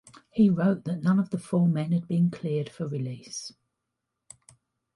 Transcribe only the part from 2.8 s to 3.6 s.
release.